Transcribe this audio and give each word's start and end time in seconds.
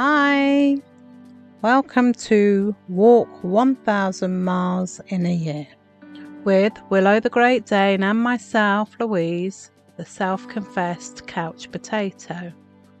Hi, 0.00 0.76
welcome 1.60 2.12
to 2.12 2.76
Walk 2.88 3.28
1000 3.42 4.44
Miles 4.44 5.00
in 5.08 5.26
a 5.26 5.34
Year 5.34 5.66
with 6.44 6.72
Willow 6.88 7.18
the 7.18 7.28
Great 7.28 7.66
Dane 7.66 8.04
and 8.04 8.22
myself, 8.22 8.94
Louise, 9.00 9.72
the 9.96 10.06
self 10.06 10.46
confessed 10.46 11.26
couch 11.26 11.68
potato. 11.72 12.52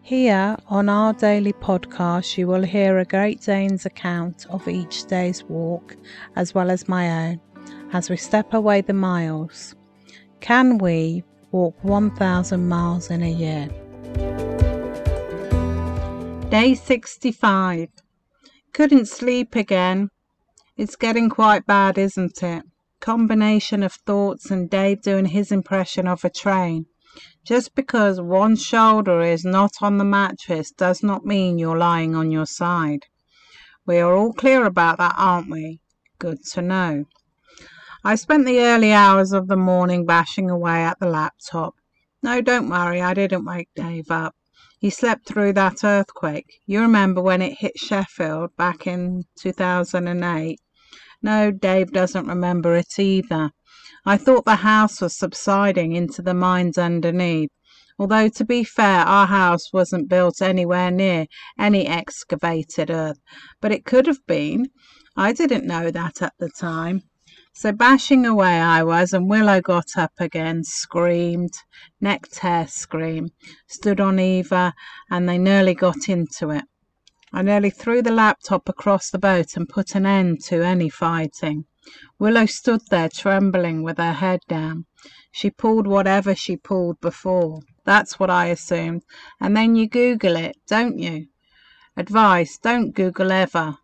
Here 0.02 0.56
on 0.66 0.88
our 0.88 1.12
daily 1.12 1.52
podcast, 1.52 2.36
you 2.36 2.48
will 2.48 2.64
hear 2.64 2.98
a 2.98 3.04
Great 3.04 3.42
Dane's 3.42 3.86
account 3.86 4.46
of 4.50 4.66
each 4.66 5.04
day's 5.04 5.44
walk 5.44 5.94
as 6.34 6.52
well 6.52 6.68
as 6.68 6.88
my 6.88 7.28
own 7.28 7.40
as 7.92 8.10
we 8.10 8.16
step 8.16 8.52
away 8.54 8.80
the 8.80 8.92
miles. 8.92 9.76
Can 10.40 10.78
we 10.78 11.22
walk 11.52 11.76
1000 11.84 12.68
miles 12.68 13.08
in 13.12 13.22
a 13.22 13.30
year? 13.30 13.68
Day 16.50 16.74
65. 16.74 17.90
Couldn't 18.72 19.06
sleep 19.06 19.54
again. 19.54 20.08
It's 20.78 20.96
getting 20.96 21.28
quite 21.28 21.66
bad, 21.66 21.98
isn't 21.98 22.42
it? 22.42 22.62
Combination 23.00 23.82
of 23.82 23.92
thoughts 23.92 24.50
and 24.50 24.70
Dave 24.70 25.02
doing 25.02 25.26
his 25.26 25.52
impression 25.52 26.08
of 26.08 26.24
a 26.24 26.30
train. 26.30 26.86
Just 27.44 27.74
because 27.74 28.18
one 28.18 28.56
shoulder 28.56 29.20
is 29.20 29.44
not 29.44 29.72
on 29.82 29.98
the 29.98 30.06
mattress 30.06 30.70
does 30.70 31.02
not 31.02 31.26
mean 31.26 31.58
you're 31.58 31.76
lying 31.76 32.14
on 32.14 32.30
your 32.30 32.46
side. 32.46 33.04
We 33.84 33.98
are 33.98 34.16
all 34.16 34.32
clear 34.32 34.64
about 34.64 34.96
that, 34.96 35.16
aren't 35.18 35.50
we? 35.50 35.80
Good 36.18 36.42
to 36.52 36.62
know. 36.62 37.04
I 38.02 38.14
spent 38.14 38.46
the 38.46 38.60
early 38.60 38.92
hours 38.92 39.32
of 39.32 39.48
the 39.48 39.56
morning 39.58 40.06
bashing 40.06 40.48
away 40.48 40.82
at 40.82 40.98
the 40.98 41.10
laptop. 41.10 41.74
No, 42.22 42.40
don't 42.40 42.70
worry, 42.70 43.02
I 43.02 43.12
didn't 43.12 43.44
wake 43.44 43.68
Dave 43.76 44.10
up. 44.10 44.34
He 44.80 44.90
slept 44.90 45.26
through 45.26 45.54
that 45.54 45.82
earthquake. 45.82 46.60
You 46.66 46.80
remember 46.80 47.20
when 47.20 47.42
it 47.42 47.58
hit 47.58 47.78
Sheffield 47.78 48.56
back 48.56 48.86
in 48.86 49.24
2008? 49.40 50.60
No, 51.20 51.50
Dave 51.50 51.92
doesn't 51.92 52.26
remember 52.26 52.74
it 52.76 52.98
either. 52.98 53.50
I 54.06 54.16
thought 54.16 54.44
the 54.44 54.56
house 54.56 55.00
was 55.00 55.18
subsiding 55.18 55.92
into 55.92 56.22
the 56.22 56.34
mines 56.34 56.78
underneath. 56.78 57.50
Although, 57.98 58.28
to 58.28 58.44
be 58.44 58.62
fair, 58.62 59.00
our 59.00 59.26
house 59.26 59.72
wasn't 59.72 60.08
built 60.08 60.40
anywhere 60.40 60.92
near 60.92 61.26
any 61.58 61.86
excavated 61.88 62.90
earth, 62.90 63.18
but 63.60 63.72
it 63.72 63.84
could 63.84 64.06
have 64.06 64.24
been. 64.26 64.68
I 65.16 65.32
didn't 65.32 65.66
know 65.66 65.90
that 65.90 66.22
at 66.22 66.34
the 66.38 66.48
time. 66.48 67.02
So 67.60 67.72
bashing 67.72 68.24
away 68.24 68.60
I 68.60 68.84
was, 68.84 69.12
and 69.12 69.28
Willow 69.28 69.60
got 69.60 69.96
up 69.96 70.12
again, 70.20 70.62
screamed, 70.62 71.54
necked 72.00 72.38
hair 72.38 72.68
scream, 72.68 73.30
stood 73.66 74.00
on 74.00 74.20
Eva, 74.20 74.74
and 75.10 75.28
they 75.28 75.38
nearly 75.38 75.74
got 75.74 76.08
into 76.08 76.50
it. 76.50 76.62
I 77.32 77.42
nearly 77.42 77.70
threw 77.70 78.00
the 78.00 78.12
laptop 78.12 78.68
across 78.68 79.10
the 79.10 79.18
boat 79.18 79.56
and 79.56 79.68
put 79.68 79.96
an 79.96 80.06
end 80.06 80.40
to 80.44 80.64
any 80.64 80.88
fighting. 80.88 81.64
Willow 82.20 82.46
stood 82.46 82.82
there 82.90 83.08
trembling 83.08 83.82
with 83.82 83.98
her 83.98 84.12
head 84.12 84.38
down. 84.46 84.86
She 85.32 85.50
pulled 85.50 85.88
whatever 85.88 86.36
she 86.36 86.56
pulled 86.56 87.00
before. 87.00 87.62
That's 87.84 88.20
what 88.20 88.30
I 88.30 88.46
assumed. 88.46 89.02
And 89.40 89.56
then 89.56 89.74
you 89.74 89.88
Google 89.88 90.36
it, 90.36 90.58
don't 90.68 91.00
you? 91.00 91.26
Advice, 91.96 92.56
don't 92.56 92.94
Google 92.94 93.32
ever 93.32 93.78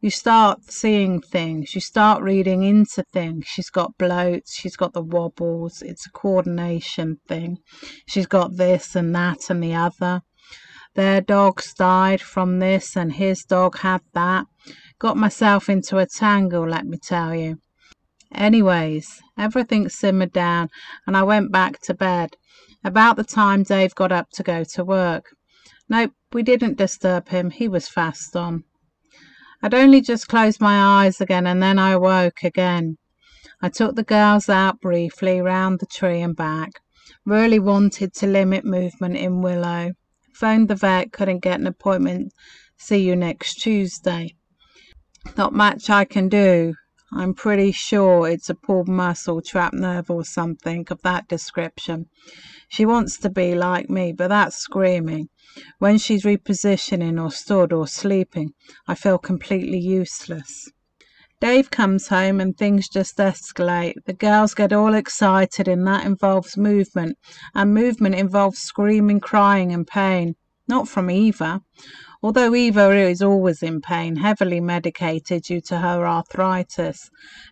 you 0.00 0.10
start 0.10 0.62
seeing 0.64 1.20
things, 1.20 1.74
you 1.74 1.80
start 1.80 2.22
reading 2.22 2.62
into 2.62 3.02
things. 3.12 3.46
She's 3.46 3.70
got 3.70 3.96
bloats, 3.98 4.52
she's 4.52 4.76
got 4.76 4.92
the 4.92 5.02
wobbles, 5.02 5.82
it's 5.82 6.06
a 6.06 6.10
coordination 6.10 7.18
thing. 7.26 7.58
She's 8.06 8.26
got 8.26 8.56
this 8.56 8.94
and 8.94 9.14
that 9.14 9.48
and 9.48 9.62
the 9.62 9.74
other. 9.74 10.20
Their 10.94 11.20
dogs 11.20 11.74
died 11.74 12.22
from 12.22 12.58
this, 12.58 12.96
and 12.96 13.12
his 13.12 13.44
dog 13.44 13.78
had 13.78 14.00
that. 14.14 14.46
Got 14.98 15.16
myself 15.16 15.68
into 15.68 15.98
a 15.98 16.06
tangle, 16.06 16.66
let 16.66 16.86
me 16.86 16.98
tell 16.98 17.34
you. 17.34 17.58
Anyways, 18.34 19.20
everything 19.38 19.88
simmered 19.88 20.32
down, 20.32 20.68
and 21.06 21.16
I 21.16 21.22
went 21.22 21.52
back 21.52 21.80
to 21.82 21.94
bed. 21.94 22.36
About 22.84 23.16
the 23.16 23.24
time 23.24 23.62
Dave 23.62 23.94
got 23.94 24.12
up 24.12 24.30
to 24.34 24.42
go 24.42 24.64
to 24.74 24.84
work. 24.84 25.26
Nope, 25.88 26.12
we 26.32 26.42
didn't 26.42 26.78
disturb 26.78 27.28
him, 27.28 27.50
he 27.50 27.68
was 27.68 27.88
fast 27.88 28.36
on. 28.36 28.64
I'd 29.62 29.74
only 29.74 30.00
just 30.00 30.28
closed 30.28 30.60
my 30.60 31.04
eyes 31.04 31.20
again 31.20 31.46
and 31.46 31.62
then 31.62 31.78
I 31.78 31.96
woke 31.96 32.42
again. 32.42 32.98
I 33.62 33.68
took 33.68 33.96
the 33.96 34.02
girls 34.02 34.48
out 34.48 34.80
briefly 34.80 35.40
round 35.40 35.80
the 35.80 35.86
tree 35.86 36.20
and 36.20 36.36
back. 36.36 36.72
Really 37.24 37.58
wanted 37.58 38.12
to 38.14 38.26
limit 38.26 38.64
movement 38.64 39.16
in 39.16 39.42
Willow. 39.42 39.92
Phoned 40.34 40.68
the 40.68 40.74
vet, 40.74 41.12
couldn't 41.12 41.40
get 41.40 41.60
an 41.60 41.66
appointment. 41.66 42.32
See 42.76 42.98
you 42.98 43.16
next 43.16 43.54
Tuesday. 43.54 44.34
Not 45.36 45.52
much 45.52 45.88
I 45.88 46.04
can 46.04 46.28
do. 46.28 46.74
I'm 47.12 47.34
pretty 47.34 47.70
sure 47.70 48.28
it's 48.28 48.50
a 48.50 48.54
pulled 48.54 48.88
muscle, 48.88 49.40
trapped 49.40 49.74
nerve, 49.74 50.10
or 50.10 50.24
something 50.24 50.86
of 50.90 51.02
that 51.02 51.28
description. 51.28 52.06
She 52.68 52.84
wants 52.84 53.16
to 53.18 53.30
be 53.30 53.54
like 53.54 53.88
me, 53.88 54.12
but 54.12 54.28
that's 54.28 54.56
screaming. 54.56 55.28
When 55.78 55.98
she's 55.98 56.24
repositioning 56.24 57.22
or 57.22 57.30
stood 57.30 57.72
or 57.72 57.86
sleeping, 57.86 58.54
I 58.88 58.96
feel 58.96 59.18
completely 59.18 59.78
useless. 59.78 60.68
Dave 61.40 61.70
comes 61.70 62.08
home 62.08 62.40
and 62.40 62.56
things 62.56 62.88
just 62.88 63.18
escalate. 63.18 63.94
The 64.06 64.12
girls 64.12 64.54
get 64.54 64.72
all 64.72 64.94
excited, 64.94 65.68
and 65.68 65.86
that 65.86 66.04
involves 66.04 66.56
movement, 66.56 67.18
and 67.54 67.72
movement 67.72 68.16
involves 68.16 68.58
screaming, 68.58 69.20
crying, 69.20 69.70
and 69.70 69.86
pain. 69.86 70.34
Not 70.68 70.88
from 70.88 71.10
Eva. 71.10 71.62
Although 72.22 72.54
Eva 72.54 72.90
is 72.90 73.22
always 73.22 73.62
in 73.62 73.80
pain, 73.80 74.16
heavily 74.16 74.58
medicated 74.60 75.44
due 75.44 75.60
to 75.60 75.78
her 75.78 76.06
arthritis. 76.06 77.08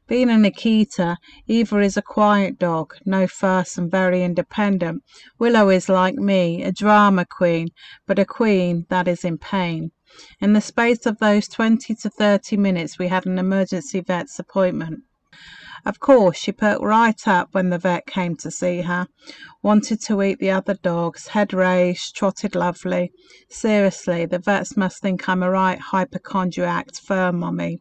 Being 0.08 0.30
an 0.30 0.42
Akita, 0.42 1.18
Eva 1.46 1.78
is 1.78 1.96
a 1.96 2.02
quiet 2.02 2.58
dog, 2.58 2.94
no 3.06 3.26
fuss 3.28 3.78
and 3.78 3.88
very 3.90 4.24
independent. 4.24 5.04
Willow 5.38 5.68
is 5.68 5.88
like 5.88 6.16
me, 6.16 6.64
a 6.64 6.72
drama 6.72 7.24
queen, 7.24 7.68
but 8.06 8.18
a 8.18 8.24
queen 8.24 8.86
that 8.88 9.06
is 9.06 9.24
in 9.24 9.38
pain. 9.38 9.92
In 10.40 10.52
the 10.52 10.60
space 10.60 11.06
of 11.06 11.18
those 11.18 11.46
20 11.46 11.94
to 11.94 12.10
30 12.10 12.56
minutes, 12.56 12.98
we 12.98 13.08
had 13.08 13.26
an 13.26 13.38
emergency 13.38 14.00
vet's 14.00 14.38
appointment. 14.40 15.04
Of 15.86 16.00
course, 16.00 16.38
she 16.38 16.50
perked 16.50 16.82
right 16.82 17.28
up 17.28 17.48
when 17.52 17.68
the 17.68 17.78
vet 17.78 18.06
came 18.06 18.36
to 18.36 18.50
see 18.50 18.80
her. 18.80 19.06
Wanted 19.62 20.00
to 20.02 20.22
eat 20.22 20.38
the 20.38 20.50
other 20.50 20.74
dogs, 20.74 21.28
head 21.28 21.52
raised, 21.52 22.16
trotted 22.16 22.54
lovely. 22.54 23.12
Seriously, 23.50 24.24
the 24.24 24.38
vets 24.38 24.76
must 24.76 25.02
think 25.02 25.28
I'm 25.28 25.42
a 25.42 25.50
right 25.50 25.78
hypochondriac 25.78 26.94
fur 26.94 27.32
mummy. 27.32 27.80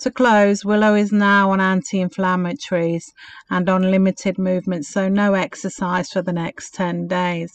To 0.00 0.10
close, 0.10 0.64
Willow 0.64 0.96
is 0.96 1.12
now 1.12 1.52
on 1.52 1.60
anti 1.60 1.98
inflammatories 1.98 3.04
and 3.48 3.68
on 3.68 3.90
limited 3.90 4.36
movement, 4.36 4.84
so 4.84 5.08
no 5.08 5.34
exercise 5.34 6.10
for 6.10 6.22
the 6.22 6.32
next 6.32 6.74
10 6.74 7.06
days. 7.06 7.52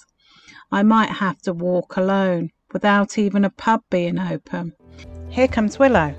I 0.72 0.84
might 0.84 1.10
have 1.10 1.42
to 1.42 1.52
walk 1.52 1.98
alone 1.98 2.52
without 2.72 3.18
even 3.18 3.44
a 3.44 3.50
pub 3.50 3.82
being 3.90 4.18
open. 4.18 4.72
Here 5.28 5.50
comes 5.50 5.78
Willow. 5.78 6.16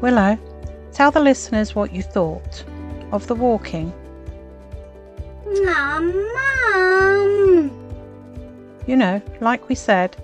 Willow, 0.00 0.38
Tell 0.94 1.10
the 1.10 1.18
listeners 1.18 1.74
what 1.74 1.92
you 1.92 2.02
thought 2.02 2.64
of 3.10 3.26
the 3.26 3.34
walking. 3.34 3.92
Mum, 5.44 6.14
Mum. 6.32 7.70
You 8.86 8.96
know, 8.96 9.20
like 9.40 9.68
we 9.68 9.74
said. 9.74 10.16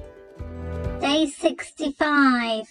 Day 1.00 1.26
65. 1.26 2.68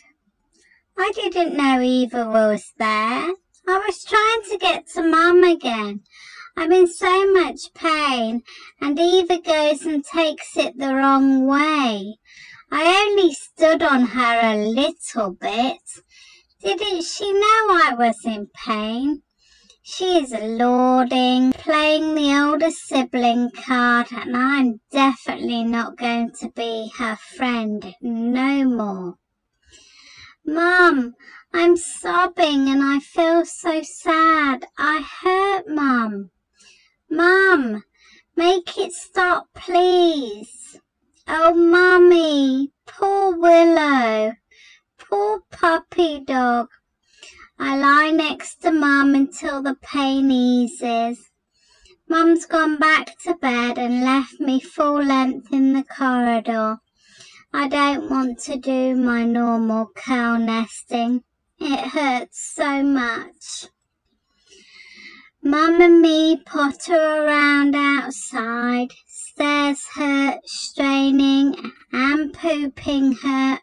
I 0.98 1.12
didn't 1.14 1.58
know 1.58 1.82
Eva 1.82 2.26
was 2.26 2.72
there. 2.78 3.34
I 3.68 3.84
was 3.86 4.04
trying 4.06 4.44
to 4.50 4.58
get 4.58 4.88
to 4.94 5.04
Mum 5.04 5.44
again. 5.44 6.00
I'm 6.56 6.72
in 6.72 6.88
so 6.88 7.34
much 7.34 7.74
pain, 7.74 8.44
and 8.80 8.98
Eva 8.98 9.42
goes 9.42 9.81
and 9.86 10.06
takes 10.06 10.56
it 10.56 10.78
the 10.78 10.96
wrong 10.96 11.46
way. 11.46 12.16
I 12.72 13.07
only 13.10 13.34
stood 13.34 13.84
on 13.84 14.04
her 14.04 14.40
a 14.42 14.56
little 14.56 15.31
bit. 15.31 15.81
Didn't 16.62 17.04
she 17.04 17.32
know 17.32 17.40
I 17.72 17.96
was 17.98 18.18
in 18.26 18.48
pain? 18.54 19.22
She 19.82 20.22
is 20.24 20.34
lording, 20.34 21.54
playing 21.54 22.16
the 22.16 22.38
older 22.38 22.70
sibling 22.70 23.50
card, 23.52 24.08
and 24.12 24.36
I'm 24.36 24.82
definitely 24.92 25.64
not 25.64 25.96
going 25.96 26.32
to 26.42 26.50
be 26.50 26.92
her 26.98 27.16
friend 27.16 27.96
no 28.02 28.66
more. 28.66 29.16
Mum, 30.46 31.14
I'm 31.54 31.78
sobbing 31.78 32.68
and 32.68 32.84
I 32.84 33.00
feel 33.00 33.46
so 33.46 33.82
sad. 33.82 34.66
I 34.78 35.02
hurt 35.22 35.68
Mum. 35.70 36.30
Mum, 37.10 37.84
make 38.36 38.78
it 38.78 38.92
stop, 38.92 39.48
please. 39.56 40.78
Oh, 41.26 41.54
Mummy, 41.54 42.74
poor 42.86 43.38
Willow. 43.38 44.34
Poor 45.10 45.42
puppy 45.50 46.20
dog. 46.20 46.68
I 47.58 47.76
lie 47.76 48.12
next 48.12 48.62
to 48.62 48.72
Mum 48.72 49.16
until 49.16 49.64
the 49.64 49.74
pain 49.82 50.30
eases. 50.30 51.32
Mum's 52.08 52.46
gone 52.46 52.78
back 52.78 53.18
to 53.24 53.34
bed 53.34 53.80
and 53.80 54.04
left 54.04 54.40
me 54.40 54.60
full 54.60 55.04
length 55.04 55.52
in 55.52 55.74
the 55.74 55.84
corridor. 55.84 56.78
I 57.52 57.68
don't 57.68 58.08
want 58.08 58.38
to 58.42 58.58
do 58.58 58.96
my 58.96 59.24
normal 59.24 59.88
curl 59.96 60.38
nesting. 60.38 61.24
It 61.60 61.88
hurts 61.88 62.54
so 62.54 62.84
much. 62.84 63.66
Mum 65.42 65.82
and 65.82 66.04
me 66.04 66.40
potter 66.46 67.26
around 67.26 67.76
outside. 67.76 68.90
Stairs 69.08 69.88
hurt, 69.96 70.48
straining 70.48 71.72
and 71.92 72.32
pooping 72.32 73.14
hurt. 73.14 73.62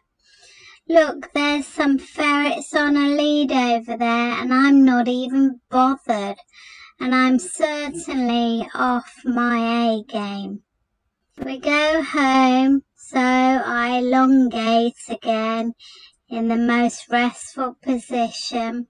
Look, 0.89 1.33
there's 1.33 1.67
some 1.67 1.97
ferrets 1.97 2.73
on 2.73 2.95
a 2.95 3.09
lead 3.09 3.51
over 3.51 3.97
there, 3.97 4.31
and 4.39 4.53
I'm 4.53 4.85
not 4.85 5.09
even 5.09 5.59
bothered. 5.69 6.37
And 6.97 7.13
I'm 7.13 7.39
certainly 7.39 8.65
off 8.73 9.13
my 9.25 9.89
A 9.89 10.03
game. 10.03 10.61
We 11.43 11.59
go 11.59 12.01
home, 12.01 12.83
so 12.95 13.19
I 13.19 13.97
elongate 13.97 14.95
again 15.09 15.73
in 16.29 16.47
the 16.47 16.55
most 16.55 17.09
restful 17.09 17.75
position. 17.81 18.87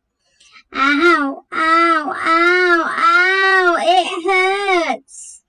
Ow, 0.74 1.46
ow, 1.52 2.14
ow, 2.16 2.96
ow, 2.96 3.78
it 3.80 4.94
hurts. 4.94 5.42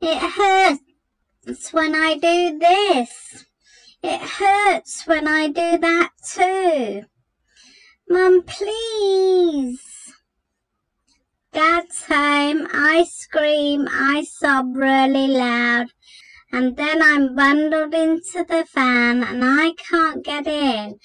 It 0.00 0.18
hurts 0.18 1.72
when 1.72 1.94
I 1.94 2.14
do 2.14 2.58
this. 2.58 3.47
It 4.02 4.20
hurts 4.20 5.06
when 5.06 5.26
I 5.26 5.48
do 5.48 5.78
that 5.78 6.10
too. 6.32 7.02
Mum, 8.08 8.42
please. 8.42 9.82
Dad's 11.52 12.04
home. 12.04 12.68
I 12.72 13.04
scream. 13.08 13.88
I 13.90 14.24
sob 14.24 14.76
really 14.76 15.26
loud. 15.28 15.88
And 16.52 16.76
then 16.76 17.02
I'm 17.02 17.34
bundled 17.34 17.92
into 17.92 18.44
the 18.48 18.66
van 18.72 19.24
and 19.24 19.44
I 19.44 19.72
can't 19.72 20.24
get 20.24 20.46
in. 20.46 20.98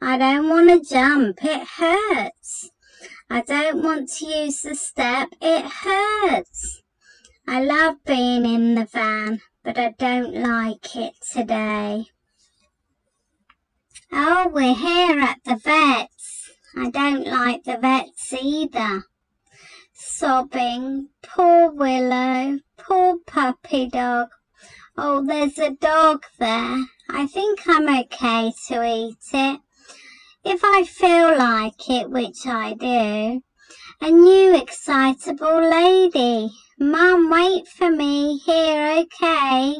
I 0.00 0.18
don't 0.18 0.48
want 0.48 0.68
to 0.68 0.80
jump. 0.82 1.38
It 1.44 1.66
hurts. 1.78 2.70
I 3.30 3.42
don't 3.42 3.82
want 3.82 4.10
to 4.14 4.26
use 4.26 4.62
the 4.62 4.74
step. 4.74 5.28
It 5.40 5.64
hurts. 5.64 6.82
I 7.46 7.62
love 7.62 7.96
being 8.04 8.44
in 8.44 8.74
the 8.74 8.84
van, 8.84 9.40
but 9.62 9.78
I 9.78 9.94
don't 9.98 10.34
like 10.34 10.96
it 10.96 11.14
today. 11.32 12.11
Oh, 14.14 14.48
we're 14.52 14.74
here 14.74 15.18
at 15.20 15.38
the 15.42 15.56
vet's. 15.56 16.50
I 16.76 16.90
don't 16.90 17.26
like 17.26 17.64
the 17.64 17.78
vet's 17.78 18.30
either. 18.34 19.04
Sobbing, 19.94 21.08
poor 21.22 21.70
Willow, 21.70 22.58
poor 22.76 23.18
puppy 23.26 23.88
dog. 23.88 24.28
Oh, 24.98 25.24
there's 25.24 25.58
a 25.58 25.70
dog 25.70 26.24
there. 26.38 26.84
I 27.08 27.26
think 27.26 27.66
I'm 27.66 27.88
okay 27.88 28.52
to 28.68 28.84
eat 28.84 29.16
it. 29.32 29.60
If 30.44 30.60
I 30.62 30.84
feel 30.84 31.38
like 31.38 31.88
it, 31.88 32.10
which 32.10 32.46
I 32.46 32.74
do. 32.74 33.42
A 34.06 34.10
new 34.10 34.54
excitable 34.54 35.70
lady. 35.70 36.50
Mum, 36.78 37.30
wait 37.30 37.66
for 37.66 37.90
me 37.90 38.36
here, 38.44 39.04
okay? 39.04 39.76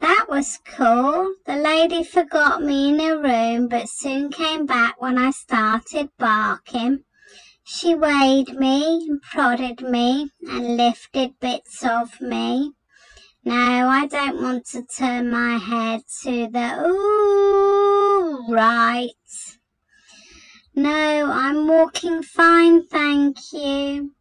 That 0.00 0.26
was 0.28 0.58
cool. 0.64 1.34
The 1.46 1.56
lady 1.56 2.04
forgot 2.04 2.62
me 2.62 2.90
in 2.90 2.98
her 2.98 3.20
room 3.20 3.68
but 3.68 3.88
soon 3.88 4.30
came 4.30 4.66
back 4.66 5.00
when 5.00 5.18
I 5.18 5.30
started 5.30 6.10
barking. 6.18 7.04
She 7.64 7.94
weighed 7.94 8.54
me 8.54 9.06
and 9.08 9.20
prodded 9.22 9.80
me 9.80 10.30
and 10.46 10.76
lifted 10.76 11.38
bits 11.40 11.84
of 11.84 12.20
me. 12.20 12.72
No, 13.44 13.88
I 13.88 14.06
don't 14.06 14.42
want 14.42 14.66
to 14.72 14.84
turn 14.84 15.30
my 15.30 15.56
head 15.56 16.02
to 16.22 16.48
the 16.48 16.84
ooh 16.86 18.52
right. 18.52 19.10
No, 20.74 21.30
I'm 21.30 21.66
walking 21.66 22.22
fine, 22.22 22.86
thank 22.86 23.36
you. 23.52 24.12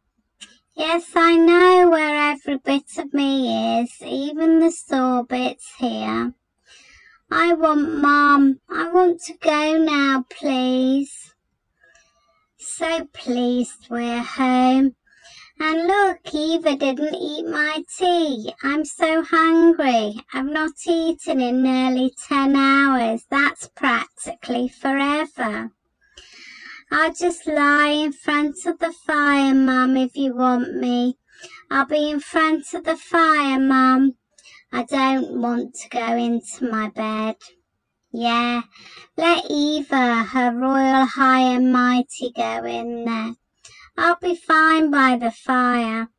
Yes, 0.77 1.12
I 1.16 1.38
know 1.38 1.89
where 1.89 2.31
every 2.33 2.57
bit 2.57 2.98
of 2.98 3.13
me 3.13 3.80
is, 3.80 3.94
even 4.01 4.60
the 4.60 4.72
sore 4.72 5.24
bits 5.24 5.74
here. 5.77 6.33
I 7.31 7.54
want 7.54 8.01
Mum. 8.01 8.60
I 8.69 8.92
want 8.92 9.22
to 9.22 9.38
go 9.38 9.77
now, 9.77 10.25
please. 10.30 11.33
So 12.57 13.07
pleased 13.13 13.88
we're 13.89 14.22
home. 14.22 14.95
And 15.62 15.88
look, 15.88 16.19
Eva 16.33 16.75
didn't 16.75 17.16
eat 17.16 17.48
my 17.48 17.81
tea. 17.98 18.54
I'm 18.62 18.83
so 18.83 19.24
hungry. 19.24 20.16
I've 20.33 20.45
not 20.45 20.74
eaten 20.86 21.39
in 21.39 21.63
nearly 21.63 22.13
ten 22.27 22.54
hours. 22.54 23.24
That's 23.30 23.69
practically 23.69 24.68
forever. 24.68 25.72
I'll 26.92 27.14
just 27.14 27.48
lie 27.48 27.88
in 27.88 28.14
front 28.14 28.66
of 28.66 28.80
the 28.80 28.94
fire, 28.94 29.54
Mum, 29.54 29.98
if 29.98 30.16
you 30.16 30.36
want 30.36 30.76
me. 30.76 31.18
I'll 31.72 31.86
be 31.86 32.12
in 32.12 32.20
front 32.20 32.74
of 32.74 32.84
the 32.84 32.96
fire, 32.96 33.60
Mum. 33.60 34.14
I 34.72 34.84
don't 34.84 35.42
want 35.42 35.74
to 35.76 35.90
go 35.90 36.16
into 36.16 36.70
my 36.70 36.90
bed. 36.90 37.38
Yeah, 38.12 38.62
let 39.18 39.46
Eva, 39.50 40.24
her 40.24 40.52
royal 40.54 41.06
high 41.06 41.42
and 41.56 41.74
mighty, 41.74 42.32
go 42.36 42.64
in 42.64 43.06
there. 43.06 43.36
I'll 43.98 44.18
be 44.22 44.36
fine 44.36 44.92
by 44.92 45.18
the 45.18 45.32
fire. 45.32 46.10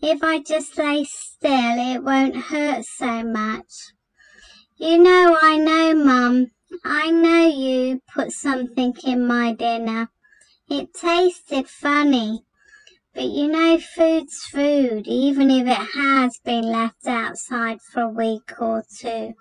If 0.00 0.22
I 0.22 0.38
just 0.38 0.78
lay 0.78 1.04
still, 1.04 1.50
it 1.50 2.04
won't 2.04 2.36
hurt 2.36 2.84
so 2.84 3.24
much. 3.24 3.92
You 4.76 4.98
know 4.98 5.38
I 5.40 5.56
know, 5.56 5.94
Mum. 5.94 6.52
I 6.84 7.10
know 7.10 7.46
you 7.46 8.00
put 8.14 8.32
something 8.32 8.94
in 9.04 9.26
my 9.26 9.52
dinner. 9.52 10.08
It 10.68 10.92
tasted 10.94 11.68
funny. 11.68 12.42
But 13.14 13.24
you 13.24 13.48
know 13.48 13.78
food's 13.78 14.44
food, 14.44 15.06
even 15.06 15.50
if 15.50 15.66
it 15.66 15.88
has 15.94 16.38
been 16.44 16.64
left 16.64 17.06
outside 17.06 17.80
for 17.80 18.02
a 18.02 18.08
week 18.08 18.52
or 18.60 18.84
two. 18.98 19.32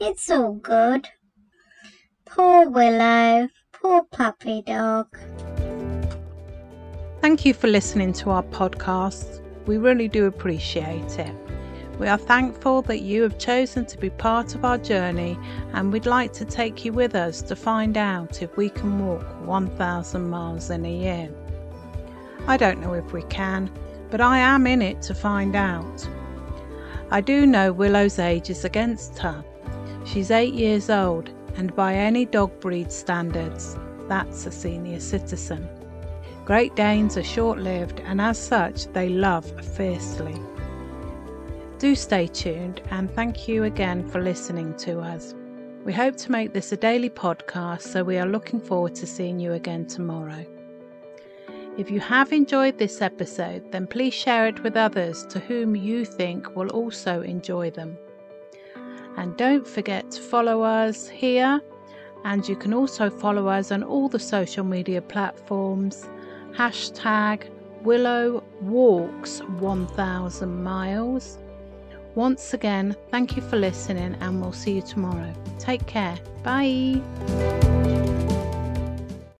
It's 0.00 0.28
all 0.30 0.54
good. 0.54 1.08
Poor 2.26 2.68
Willow, 2.68 3.48
poor 3.72 4.04
puppy 4.10 4.62
dog. 4.62 5.16
Thank 7.20 7.44
you 7.44 7.54
for 7.54 7.68
listening 7.68 8.12
to 8.14 8.30
our 8.30 8.42
podcast. 8.42 9.42
We 9.66 9.76
really 9.76 10.08
do 10.08 10.26
appreciate 10.26 11.18
it. 11.18 11.34
We 12.00 12.08
are 12.08 12.16
thankful 12.16 12.80
that 12.82 13.02
you 13.02 13.22
have 13.24 13.36
chosen 13.36 13.84
to 13.84 13.98
be 13.98 14.08
part 14.08 14.54
of 14.54 14.64
our 14.64 14.78
journey 14.78 15.38
and 15.74 15.92
we'd 15.92 16.06
like 16.06 16.32
to 16.32 16.46
take 16.46 16.82
you 16.82 16.94
with 16.94 17.14
us 17.14 17.42
to 17.42 17.54
find 17.54 17.98
out 17.98 18.40
if 18.40 18.56
we 18.56 18.70
can 18.70 19.04
walk 19.04 19.22
1,000 19.44 20.30
miles 20.30 20.70
in 20.70 20.86
a 20.86 20.90
year. 20.90 21.28
I 22.46 22.56
don't 22.56 22.80
know 22.80 22.94
if 22.94 23.12
we 23.12 23.20
can, 23.24 23.70
but 24.10 24.22
I 24.22 24.38
am 24.38 24.66
in 24.66 24.80
it 24.80 25.02
to 25.02 25.14
find 25.14 25.54
out. 25.54 26.08
I 27.10 27.20
do 27.20 27.44
know 27.44 27.70
Willow's 27.70 28.18
age 28.18 28.48
is 28.48 28.64
against 28.64 29.18
her. 29.18 29.44
She's 30.06 30.30
eight 30.30 30.54
years 30.54 30.88
old, 30.88 31.28
and 31.56 31.76
by 31.76 31.94
any 31.96 32.24
dog 32.24 32.58
breed 32.60 32.90
standards, 32.90 33.76
that's 34.08 34.46
a 34.46 34.50
senior 34.50 35.00
citizen. 35.00 35.68
Great 36.46 36.74
Danes 36.76 37.18
are 37.18 37.22
short 37.22 37.58
lived, 37.58 38.00
and 38.06 38.22
as 38.22 38.38
such, 38.38 38.86
they 38.94 39.10
love 39.10 39.44
fiercely. 39.76 40.40
Do 41.80 41.94
stay 41.94 42.26
tuned 42.26 42.82
and 42.90 43.10
thank 43.10 43.48
you 43.48 43.64
again 43.64 44.06
for 44.06 44.20
listening 44.20 44.76
to 44.80 45.00
us. 45.00 45.34
We 45.82 45.94
hope 45.94 46.14
to 46.16 46.30
make 46.30 46.52
this 46.52 46.72
a 46.72 46.76
daily 46.76 47.08
podcast, 47.08 47.80
so 47.80 48.04
we 48.04 48.18
are 48.18 48.26
looking 48.26 48.60
forward 48.60 48.94
to 48.96 49.06
seeing 49.06 49.40
you 49.40 49.54
again 49.54 49.86
tomorrow. 49.86 50.44
If 51.78 51.90
you 51.90 51.98
have 52.00 52.34
enjoyed 52.34 52.76
this 52.76 53.00
episode, 53.00 53.72
then 53.72 53.86
please 53.86 54.12
share 54.12 54.46
it 54.46 54.62
with 54.62 54.76
others 54.76 55.24
to 55.28 55.40
whom 55.40 55.74
you 55.74 56.04
think 56.04 56.54
will 56.54 56.68
also 56.68 57.22
enjoy 57.22 57.70
them. 57.70 57.96
And 59.16 59.34
don't 59.38 59.66
forget 59.66 60.10
to 60.10 60.20
follow 60.20 60.60
us 60.60 61.08
here, 61.08 61.62
and 62.26 62.46
you 62.46 62.56
can 62.56 62.74
also 62.74 63.08
follow 63.08 63.48
us 63.48 63.72
on 63.72 63.82
all 63.82 64.10
the 64.10 64.18
social 64.18 64.64
media 64.64 65.00
platforms. 65.00 66.06
Hashtag 66.52 67.48
Willow 67.80 68.44
Walks 68.60 69.40
1000 69.40 70.62
Miles 70.62 71.38
once 72.14 72.54
again, 72.54 72.96
thank 73.10 73.36
you 73.36 73.42
for 73.42 73.56
listening, 73.56 74.16
and 74.20 74.40
we'll 74.40 74.52
see 74.52 74.72
you 74.72 74.82
tomorrow. 74.82 75.32
Take 75.58 75.86
care. 75.86 76.18
Bye. 76.42 77.00